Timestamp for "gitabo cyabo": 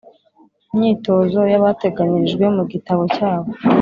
2.71-3.49